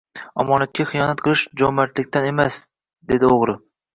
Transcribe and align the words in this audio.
Omonatga 0.43 0.85
xiyonat 0.91 1.21
qilish 1.27 1.43
jo`mardlikdan 1.61 2.27
emas, 2.31 2.57
dedi 3.13 3.33
o`g`ri 3.37 3.59